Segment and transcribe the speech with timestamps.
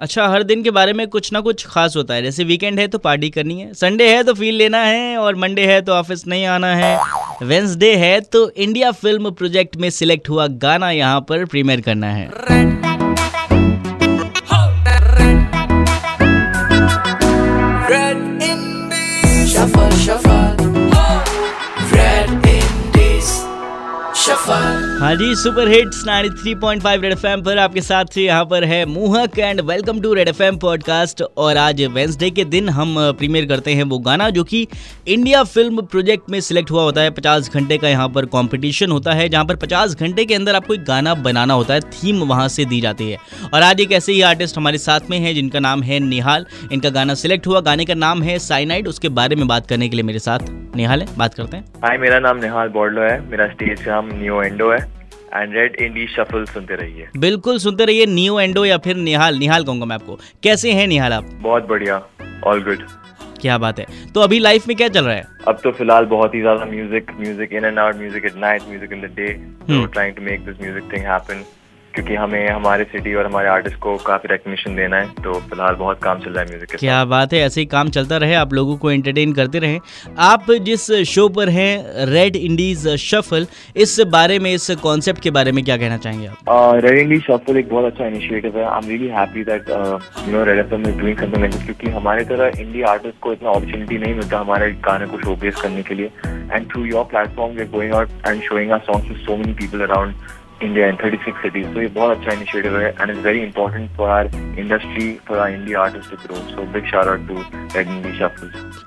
[0.00, 2.86] अच्छा हर दिन के बारे में कुछ ना कुछ खास होता है। जैसे वीकेंड है
[2.88, 6.26] तो पार्टी करनी है संडे है तो फील लेना है, और मंडे है तो ऑफ़िस
[6.26, 6.98] नहीं आना है।
[7.42, 12.28] वेंसडे है तो इंडिया फ़िल्म प्रोजेक्ट में सिलेक्ट हुआ गाना यहाँ पर प्रीमियर करना है।
[25.00, 29.60] हाँ जी सुपर हिट्स 93.5 रेड एफएम पर आपके साथ यहाँ पर है मुहक and
[29.60, 33.98] welcome to red FM podcast और आज वेंसडे के दिन हम प्रीमियर करते हैं वो
[33.98, 34.66] गाना जो कि
[35.08, 39.12] इंडिया फ़िल्म प्रोजेक्ट में सिलेक्ट हुआ होता है। 50 घंटे का यहाँ पर कंपटीशन होता
[39.12, 42.48] है, जहाँ पर 50 घंटे के अंदर आपको एक गाना बनाना होता है। थीम वहाँ
[42.48, 43.18] से दी जाती है।
[43.54, 46.90] और आज एक ऐसे ही आर्टिस्ट हमारे साथ में है, जिनका नाम है निहाल इनका
[46.90, 50.02] गाना सिलेक्ट हुआ, गाने का नाम है साइनाइड उसके बारे में बात करने के लिए
[50.02, 50.38] मेरे साथ
[50.76, 54.40] निहाल है बात करते हैं। हाय मेरा नाम निहाल बॉर्डलो है। मेरा स्टेज नाम न्यू
[54.42, 54.78] एंडो है।
[55.32, 59.64] एंड रेड इंडी शफल सुनते रहिए। बिल्कुल सुनते रहिए न्यू एंडो या फिर निहाल। निहाल
[59.64, 61.24] कहूँगा मैं आपको। कैसे हैं निहाल आप?
[61.42, 62.02] बहुत बढ़िया।
[62.46, 62.86] ऑल गुड
[63.40, 65.24] क्या बात है। तो अभी लाइफ में क्या चल रहा है?
[65.48, 68.92] अब तो फ़िलहाल बहुत ही ज़्यादा music music in and out music at night music
[68.92, 69.32] in the day
[69.86, 71.44] trying to make this music thing happen
[71.94, 76.02] क्योंकि हमें हमारे सिटी और हमारे आर्टिस्ट को काफ़ी रिकग्निशन देना है तो फ़िलहाल बहुत
[76.02, 78.52] काम चल रहा है म्यूज़िक के क्या बात है ऐसे ही काम चलता रहे आप
[78.54, 79.78] लोगों को एंटरटेन करते रहे।
[80.18, 83.46] आप जिस शो पर हैं रेड इंडीज शफल
[83.76, 86.36] इस बारे में इस कॉन्सेप्ट के बारे में क्या कहना चाहेंगे आप?
[86.84, 90.44] रेड इंडीज शफल एक बहुत अच्छा इनिशिएटिव है। I am really happy that you know
[90.44, 94.14] red FM is doing something like क्योंकि हमारे तरह इंडिया आर्टिस्ट को इतना अपॉर्चुनिटी नहीं
[94.14, 97.94] मिलता हमारे गाने को शोकेस करने के लिए। And through your platform we are going
[97.94, 100.14] out and showing our songs to so many people around
[100.62, 104.10] India in 36 cities तो ये बहुत अच्छा इनिशिएटिव है and is very important for
[104.10, 106.42] our industry for our India artist to grow.
[106.50, 107.69] So big shout out shuffles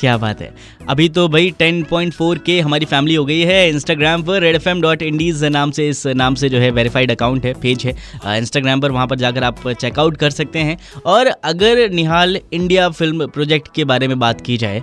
[0.00, 0.52] क्या बात है।
[0.88, 4.80] अभी तो भाई 10.4 के हमारी फैमिली हो गई है इंस्टाग्राम पर red F M
[4.82, 7.94] dot indies नाम से इस नाम से जो है वेरीफाइड अकाउंट है पेज है।
[8.38, 10.76] इंस्टाग्राम पर वहाँ पर जाकर आप चेकआउट कर सकते हैं।
[11.06, 14.82] और अगर निहाल इंडिया फ़िल्म प्रोजेक्ट के बारे में बात की जाए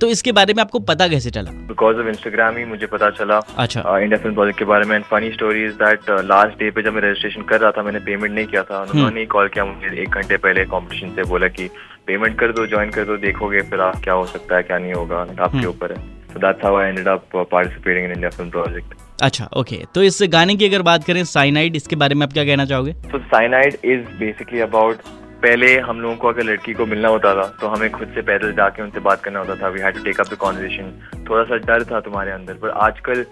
[0.00, 1.50] तो इसके बारे में आपको पता कैसे चला?
[1.68, 5.30] बिकॉज़ ऑफ़ इंस्टाग्राम ही मुझे पता चला। अच्छा। इंडिया फ़िल्म प्रोजेक्ट के बारे में funny
[5.32, 8.46] story is that last day पे जब मैं रजिस्ट्रेशन कर रहा था मैंने पेमेंट नहीं
[8.46, 11.68] किया था। हम्म। उन्होंने कॉल किया मुझे एक घंटे पहले कॉम्पिटिशन से बोला कि
[12.06, 14.92] पेमेंट कर दो ज्वाइन कर दो। देखोगे फिर आप क्या हो सकता है क्या नहीं
[14.92, 15.98] होगा आपके हम्म। ऊपर है।
[16.32, 20.18] So that's how I ended up participating in India film project अच्छा ओके तो इस
[20.32, 22.92] गाने की अगर बात करें साइनाइड इसके बारे में आप क्या कहना चाहोगे?
[23.12, 24.96] तो साइनाइड इज़ बेसिकली अबाउट
[25.42, 28.52] पहले हम लोगों को अगर लड़की को मिलना होता था तो हमें खुद से पैदल
[28.52, 30.92] जाके उनसे बात करना होता था। We had to take up the conversation
[31.28, 33.24] थोड़ा सा डर था तुम्हारे अंदर पर आजकल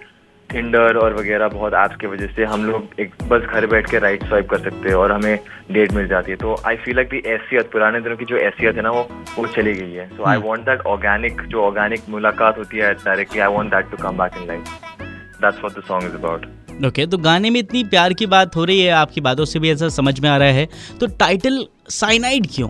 [0.50, 3.98] टिंडर और वगैरह बहुत ऐप्स की वजह से हम लोग एक बस घर बैठ के
[3.98, 5.38] राइट स्वाइप कर सकते हैं और हमें
[5.72, 8.76] डेट मिल जाती है। तो आई फील लाइक दी एहसियत पुराने दिनों की जो एहसियत
[8.76, 9.06] है ना वो
[9.38, 13.40] वो चली गई है। So I want that organic जो ऑर्गेनिक मुलाकात होती है directly
[13.40, 14.62] I want that to come back in life
[15.00, 18.56] that's what the song is about okay okay, तो गाने में इतनी प्यार की बात
[18.56, 20.66] हो रही है आपकी बातों से भी ऐसा समझ में आ रहा है।
[21.00, 22.68] तो टाइटल साइनाइड क्यों?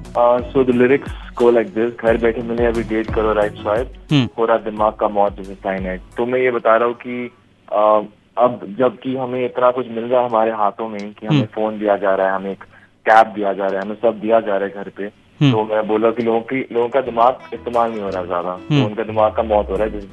[0.50, 3.94] So the lyrics go like this घर बैठे मिले अभी डेट करो राइट स्वाइप
[4.36, 7.30] पूरा दिमाग का मौत जैसे साइनाइड तो मैं ये बता रहा हूँ कि
[7.72, 11.96] अब जबकि हमें इतना कुछ मिल रहा है हमारे हाथों में कि हमें फ़ोन दिया
[11.96, 12.64] जा रहा है हमें एक
[13.06, 15.08] कैब दिया जा रहा है हमें सब दिया जा रहा है घर पे।
[15.40, 18.84] तो मैं बोला कि लोगों की लोगों का दिमाग इस्तेमाल नहीं हो रहा ज़्यादा। तो
[18.86, 20.08] उनका दिमाग का मौत हो रहा है जैसे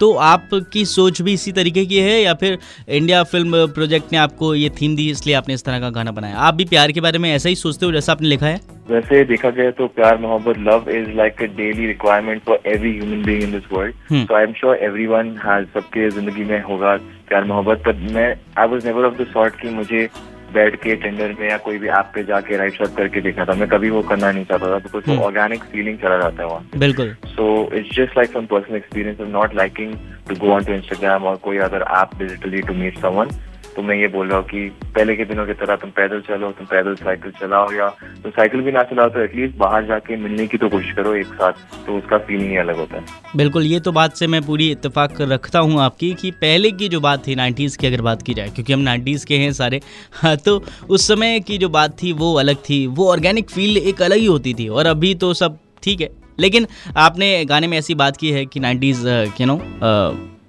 [0.00, 2.58] तो आपकी सोच भी इसी तरीके की है या फिर
[2.90, 6.38] इंडिया फ़िल्म प्रोजेक्ट ने आपको ये थीम दी इसलिए आपने इस तरह का गाना बनाया?
[6.38, 8.60] आप भी प्यार के बारे में ऐसा ही सोचते हो जैसा आपने लिखा है?
[8.88, 13.22] वैसे देखा जाए तो प्यार मोहब्बत love is like a daily requirement for every human
[13.24, 13.94] being in this world
[14.26, 16.96] so I am sure everyone has सबके ज़िंदगी में होगा
[17.28, 18.28] प्यार मोहब्बत पर मैं
[18.58, 20.08] I was never of the sort कि मुझे
[20.54, 23.54] बैठ के टेंडर में या कोई भी ऐप पे जाके राइट शॉट करके देखना था।
[23.60, 27.14] मैं कभी वो करना नहीं चाहता था बिकॉज़ ऑर्गेनिक फीलिंग चला जाता है वहाँ बिल्कुल।
[27.26, 27.46] So
[27.76, 29.94] it's just like some personal experience of not liking
[30.28, 33.28] to go on to Instagram और कोई other app digitally to meet someone
[33.76, 36.50] तो मैं ये बोल रहा हूँ कि पहले के दिनों की तरह तुम पैदल चलो,
[36.50, 37.88] तुम पैदल साइकिल चलाओ या
[38.22, 41.34] तुम साइकिल भी ना चलाओ तो एटलीस्ट बाहर जाके मिलने की तो कोशिश करो एक
[41.34, 41.52] साथ
[41.86, 45.20] तो उसका फीलिंग ही अलग होता है। बिल्कुल, ये तो बात से मैं पूरी इत्तेफाक
[45.22, 48.48] रखता हूँ आपकी कि पहले की जो बात थी नाइन्टीज़ की अगर बात की जाए,
[48.48, 49.80] क्योंकि हम नाइन्टीज़ के हैं सारे
[50.22, 54.02] हाँ तो उस समय की जो बात थी वो अलग थी, वो ऑर्गेनिक फील एक
[54.02, 56.66] अलग ही होती थी और अभी तो सब ठीक है। लेकिन
[56.96, 59.06] आपने गाने में ऐसी बात की है कि नाइन्टीज़
[59.40, 59.56] यू नो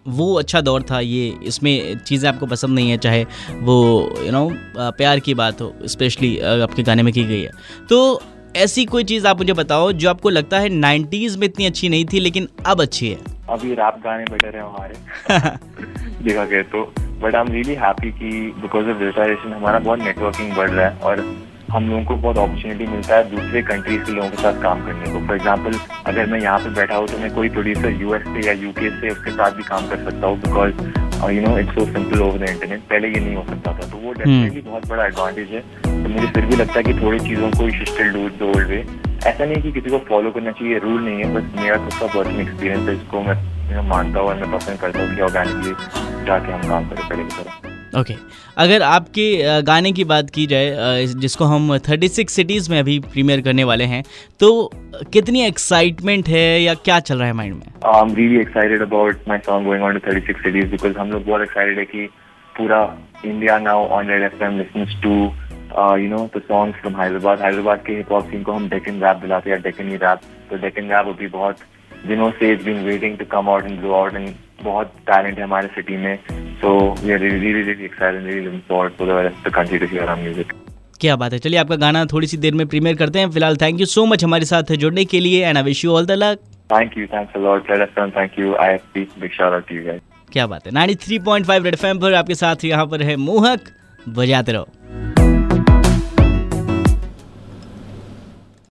[0.06, 3.24] वो अच्छा दौर था, ये इसमें चीज़ें आपको पसंद नहीं है, चाहे
[3.62, 3.76] वो
[4.26, 7.52] यू नो प्यार की बात हो स्पेशली आपके गाने में की गई है।
[7.90, 8.22] तो
[8.58, 12.06] ऐसी कोई चीज़ आप मुझे बताओ जो आपको लगता है नाइन्टीज़ में इतनी अच्छी नहीं
[12.06, 13.18] थी, लेकिन अब अच्छी है?
[13.50, 14.96] अभी रैप गाने बेटर है हमारे।
[16.24, 16.84] देखा गया तो।
[17.22, 18.30] But I am really happy कि
[18.62, 21.22] बिकॉज़ ऑफ़ डिजिटाइजेशन हमारा बहुत नेटवर्किंग बढ़ रहा है और
[21.76, 25.12] हम लोगों को बहुत अपॉर्चुनिटी मिलता है दूसरे कंट्रीज़ के लोगों के साथ काम करने
[25.14, 25.74] को। फॉर एग्ज़ाम्पल
[26.08, 29.10] अगर मैं यहाँ पे बैठा हूँ तो मैं कोई प्रोड्यूसर यूएस से या यूके से
[29.10, 30.72] उसके साथ भी काम कर सकता हूँ because
[31.32, 33.98] you know it's so simple over the internet पहले ये नहीं हो सकता था। तो
[33.98, 37.52] वो डेफिनेटली बहुत बड़ा एडवांटेज है। तो मुझे फिर भी लगता है कि थोड़ी चीज़ों
[37.52, 38.84] को still do the old way
[39.26, 42.08] ऐसा नहीं कि किसी को फॉलो करना चाहिए रूल नहीं है बस मेरा खुद का
[42.16, 46.52] पर्सनल एक्सपीरियंस है। इसको मैं मानता हूँ और मैं पसंद करता हूँ कि ऑर्गेनिकली जाके
[46.52, 47.65] हम काम करें पहले की तरह।
[47.98, 48.26] Okay okay.
[48.58, 53.64] अगर आपके गाने की बात की जाए जिसको हम 36 सिटीज़ में अभी प्रीमियर करने
[53.64, 54.04] वाले हैं
[54.40, 54.72] तो
[55.14, 57.74] कितनी एक्साइटमेंट है या क्या चल रहा है माइंड में?
[57.86, 61.26] I am really excited about my song going on to 36 cities because हम लोग
[61.26, 62.06] बहुत एक्साइटेड है कि
[62.58, 65.14] पूरा India now on red FM listens to
[65.98, 69.18] you know the songs from Hyderabad Hyderabad के हिप हॉप सीन को हम डेकन रैप
[69.18, 70.20] दिलाते हैं डेकन ही रैप
[70.50, 71.58] तो डेकन रैप अभी बहुत
[72.08, 74.30] दिनों से it's been waiting to come out and blow out and
[74.64, 76.20] बहुत टैलेंट है हमारे सिटी में.
[76.56, 76.70] सो
[77.00, 79.92] really, really, really excited and really looking forward for the rest of the country to
[79.94, 80.54] hear our music.
[81.02, 83.80] क्या बात है। चलिए आपका गाना थोड़ी सी देर में प्रीमियर करते हैं। फ़िलहाल थैंक
[83.80, 86.40] यू सो मच हमारे साथ जुड़ने के लिए and I wish you all the luck
[86.72, 87.70] thank you thanks a lot
[88.18, 90.02] thank you I IFP big shout out to you guys
[90.34, 93.70] क्या बात है। 93.5 रेड एफएम पर आपके साथ यहाँ पर है मोहक।
[94.10, 94.68] बजाते रहो।